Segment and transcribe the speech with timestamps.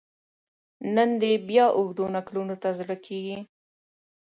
[0.95, 3.37] نن دي بیا اوږدو نکلونو ته زړه کیږي